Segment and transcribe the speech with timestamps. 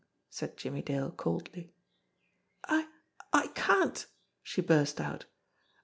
[0.31, 1.75] said Jimmie Dale coldly.
[2.67, 2.87] "I
[3.31, 4.07] I can't!"
[4.41, 5.25] she burst out.